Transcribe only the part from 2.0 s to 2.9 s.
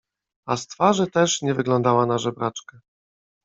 na żebraczkę!